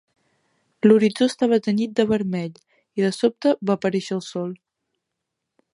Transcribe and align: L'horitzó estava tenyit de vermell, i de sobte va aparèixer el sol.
L'horitzó 0.87 1.27
estava 1.31 1.59
tenyit 1.67 1.93
de 1.99 2.07
vermell, 2.13 2.57
i 3.01 3.07
de 3.09 3.13
sobte 3.19 3.53
va 3.71 3.79
aparèixer 3.81 4.17
el 4.19 4.25
sol. 4.31 4.49